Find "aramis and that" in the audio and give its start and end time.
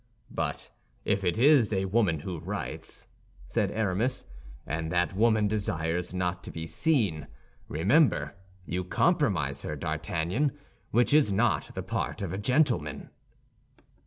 3.69-5.15